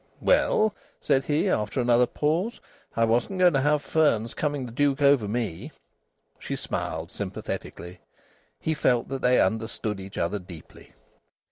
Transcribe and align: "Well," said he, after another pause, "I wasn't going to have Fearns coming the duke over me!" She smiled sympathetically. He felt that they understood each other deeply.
"Well," 0.19 0.73
said 0.99 1.25
he, 1.25 1.47
after 1.47 1.79
another 1.79 2.07
pause, 2.07 2.59
"I 2.95 3.05
wasn't 3.05 3.37
going 3.37 3.53
to 3.53 3.61
have 3.61 3.83
Fearns 3.83 4.33
coming 4.33 4.65
the 4.65 4.71
duke 4.71 4.99
over 4.99 5.27
me!" 5.27 5.71
She 6.39 6.55
smiled 6.55 7.11
sympathetically. 7.11 7.99
He 8.59 8.73
felt 8.73 9.09
that 9.09 9.21
they 9.21 9.39
understood 9.39 9.99
each 9.99 10.17
other 10.17 10.39
deeply. 10.39 10.93